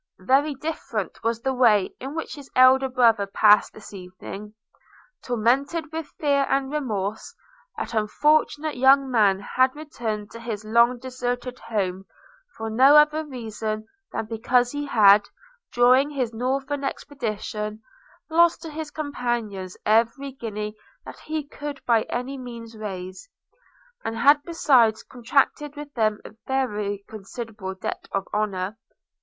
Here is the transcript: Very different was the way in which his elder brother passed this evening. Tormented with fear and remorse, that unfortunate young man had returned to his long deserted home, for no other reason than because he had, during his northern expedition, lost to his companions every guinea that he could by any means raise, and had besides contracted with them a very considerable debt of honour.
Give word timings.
Very 0.25 0.55
different 0.55 1.21
was 1.23 1.41
the 1.43 1.53
way 1.53 1.93
in 1.99 2.15
which 2.15 2.33
his 2.33 2.49
elder 2.55 2.89
brother 2.89 3.27
passed 3.27 3.71
this 3.73 3.93
evening. 3.93 4.55
Tormented 5.23 5.91
with 5.91 6.11
fear 6.19 6.47
and 6.49 6.71
remorse, 6.71 7.35
that 7.77 7.93
unfortunate 7.93 8.77
young 8.77 9.11
man 9.11 9.41
had 9.41 9.75
returned 9.75 10.31
to 10.31 10.39
his 10.39 10.65
long 10.65 10.97
deserted 10.97 11.59
home, 11.59 12.05
for 12.57 12.67
no 12.67 12.95
other 12.97 13.23
reason 13.23 13.87
than 14.11 14.25
because 14.25 14.71
he 14.71 14.87
had, 14.87 15.25
during 15.71 16.09
his 16.09 16.33
northern 16.33 16.83
expedition, 16.83 17.83
lost 18.27 18.63
to 18.63 18.71
his 18.71 18.89
companions 18.89 19.77
every 19.85 20.31
guinea 20.31 20.75
that 21.05 21.19
he 21.19 21.45
could 21.47 21.79
by 21.85 22.07
any 22.09 22.39
means 22.39 22.75
raise, 22.75 23.29
and 24.03 24.17
had 24.17 24.41
besides 24.41 25.03
contracted 25.03 25.75
with 25.75 25.93
them 25.93 26.19
a 26.25 26.31
very 26.47 27.05
considerable 27.07 27.75
debt 27.75 28.07
of 28.11 28.27
honour. 28.33 28.75